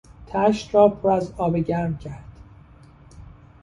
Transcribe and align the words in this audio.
تشت 0.27 0.75
را 0.75 0.89
پر 0.89 1.11
از 1.11 1.33
آب 1.37 1.57
گرم 1.57 1.97
کرد. 1.97 2.23